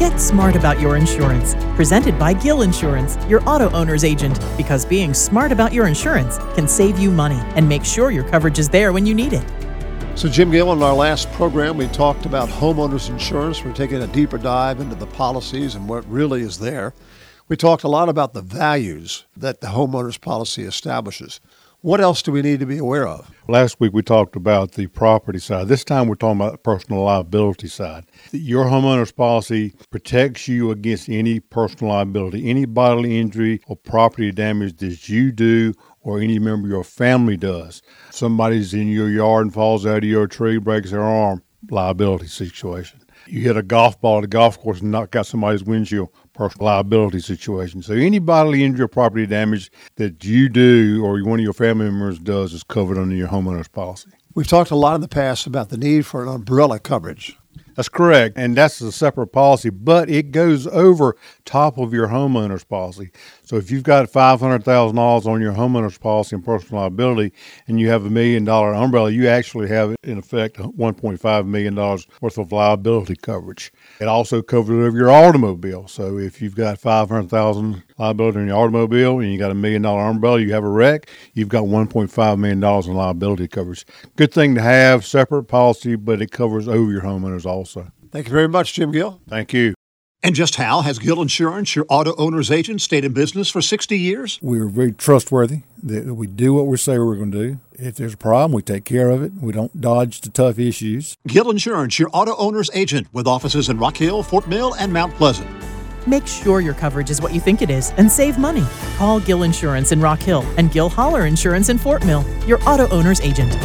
[0.00, 1.54] Get smart about your insurance.
[1.76, 4.40] Presented by Gill Insurance, your Auto-Owners agent.
[4.56, 8.58] Because being smart about your insurance can save you money and make sure your coverage
[8.58, 9.44] is there when you need it.
[10.14, 13.62] So, Jim Gill, in our last program, we talked about homeowners insurance.
[13.62, 16.94] We're taking a deeper dive into the policies and what really is there.
[17.48, 21.40] We talked a lot about the values that the homeowners policy establishes.
[21.82, 23.30] What else do we need to be aware of?
[23.48, 25.68] Last week we talked about the property side.
[25.68, 28.04] This time we're talking about the personal liability side.
[28.32, 34.76] Your homeowner's policy protects you against any personal liability, any bodily injury or property damage
[34.76, 35.72] that you do
[36.02, 37.80] or any member of your family does.
[38.10, 43.00] Somebody's in your yard and falls out of your tree, breaks their arm, liability situation.
[43.26, 46.68] You hit a golf ball at a golf course and knock out somebody's windshield, personal
[46.68, 47.82] liability situation.
[47.82, 51.84] So any bodily injury or property damage that you do or one of your family
[51.84, 54.08] members does is covered under your homeowner's policy.
[54.34, 57.36] We've talked a lot in the past about the need for an umbrella coverage.
[57.80, 58.36] That's correct.
[58.36, 61.16] And that's a separate policy, but it goes over
[61.46, 63.10] top of your homeowner's policy.
[63.42, 67.32] So if you've got $500,000 on your homeowner's policy and personal liability
[67.66, 72.36] and you have a million dollar umbrella, you actually have, in effect, $1.5 million worth
[72.36, 73.72] of liability coverage.
[73.98, 75.88] It also covers over your automobile.
[75.88, 80.02] So if you've got 500,000 liability on your automobile and you got a million dollar
[80.02, 83.86] umbrella, you have a wreck, you've got $1.5 million in liability coverage.
[84.16, 87.69] Good thing to have, separate policy, but it covers over your homeowners also.
[88.10, 89.20] Thank you very much, Jim Gill.
[89.28, 89.74] Thank you.
[90.22, 94.38] And just how has Gill Insurance, your Auto-Owners agent, stayed in business for 60 years?
[94.42, 95.62] We're very trustworthy.
[95.82, 97.60] That we do what we say we're going to do.
[97.72, 99.32] If there's a problem, we take care of it.
[99.40, 101.16] We don't dodge the tough issues.
[101.26, 105.48] Gill Insurance, your Auto-Owners agent, with offices in Rock Hill, Fort Mill, and Mount Pleasant.
[106.06, 108.66] Make sure your coverage is what you think it is and save money.
[108.96, 113.22] Call Gill Insurance in Rock Hill and Gill Holler Insurance in Fort Mill, your Auto-Owners
[113.22, 113.56] agent.